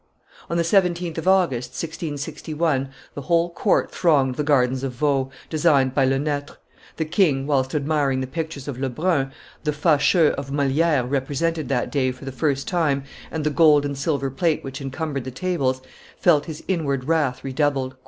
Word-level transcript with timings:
[Illustration: 0.49 0.95
Colbert 0.95 0.99
405] 0.99 1.03
On 1.05 1.09
the 1.11 1.13
17th 1.13 1.17
of 1.19 1.27
August, 1.27 1.69
1661, 2.59 2.89
the 3.13 3.21
whole 3.21 3.51
court 3.51 3.91
thronged 3.91 4.33
the 4.33 4.43
gardens 4.43 4.83
of 4.83 4.93
Vaux, 4.93 5.31
designed 5.47 5.93
by 5.93 6.05
Le 6.05 6.17
Netre; 6.17 6.57
the 6.97 7.05
king, 7.05 7.45
whilst 7.45 7.75
admiring 7.75 8.19
the 8.19 8.25
pictures 8.25 8.67
of 8.67 8.79
Le 8.79 8.89
Brun, 8.89 9.31
the 9.63 9.69
Facheux 9.71 10.31
of 10.39 10.51
Moliere 10.51 11.05
represented 11.05 11.69
that 11.69 11.91
day 11.91 12.11
for 12.11 12.25
the 12.25 12.31
first 12.31 12.67
time, 12.67 13.03
and 13.29 13.43
the 13.43 13.51
gold 13.51 13.85
and 13.85 13.95
silver 13.95 14.31
plate 14.31 14.63
which 14.63 14.81
encumbered 14.81 15.23
the 15.23 15.29
tables, 15.29 15.83
felt 16.19 16.45
his 16.45 16.63
inward 16.67 17.03
wrath 17.03 17.43
redoubled. 17.43 17.95